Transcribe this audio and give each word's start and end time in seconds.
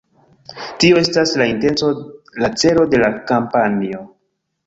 Tio 0.83 1.01
estas 1.01 1.33
la 1.41 1.45
intenco, 1.51 1.91
la 2.45 2.49
celo 2.63 2.87
de 2.95 3.01
la 3.05 3.13
kampanjo. 3.33 4.01